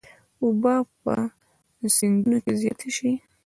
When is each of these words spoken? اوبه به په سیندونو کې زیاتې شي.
اوبه 0.43 0.73
به 1.03 1.17
په 1.77 1.87
سیندونو 1.97 2.37
کې 2.45 2.53
زیاتې 2.61 2.89
شي. 2.97 3.11